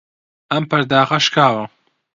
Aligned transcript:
ئەم 0.51 0.63
پەرداخە 0.69 1.17
شکاوە. 1.25 1.65